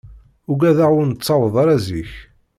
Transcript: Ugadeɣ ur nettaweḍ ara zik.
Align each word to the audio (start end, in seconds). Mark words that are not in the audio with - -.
Ugadeɣ 0.51 0.89
ur 0.99 1.05
nettaweḍ 1.07 1.55
ara 1.61 1.75
zik. 1.85 2.11